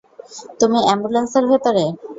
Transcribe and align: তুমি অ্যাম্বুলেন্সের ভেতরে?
তুমি 0.59 0.79
অ্যাম্বুলেন্সের 0.83 1.45
ভেতরে? 1.51 1.83